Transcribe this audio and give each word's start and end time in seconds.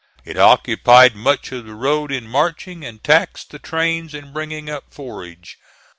It 0.25 0.35
occupied 0.35 1.15
much 1.15 1.51
of 1.51 1.67
the 1.67 1.75
road 1.75 2.11
in 2.11 2.27
marching, 2.27 2.83
and 2.83 3.03
taxed 3.03 3.51
the 3.51 3.59
trains 3.59 4.15
in 4.15 4.33
bringing 4.33 4.67
up 4.67 4.91
forage. 4.91 5.59